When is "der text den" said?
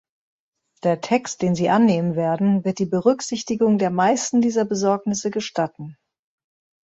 0.81-1.53